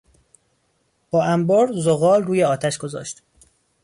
با 1.11 1.23
انبر 1.23 1.71
زغال 1.79 2.23
روی 2.23 2.43
آتش 2.43 2.77
گذاشت. 2.77 3.21